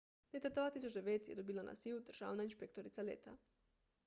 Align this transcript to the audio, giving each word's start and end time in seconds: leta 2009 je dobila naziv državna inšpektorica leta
leta 0.33 0.49
2009 0.55 1.27
je 1.29 1.35
dobila 1.41 1.67
naziv 1.69 2.01
državna 2.09 2.49
inšpektorica 2.51 3.09
leta 3.13 3.37